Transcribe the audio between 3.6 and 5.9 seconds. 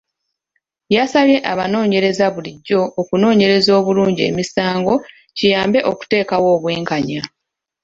obulungi emisango kiyambe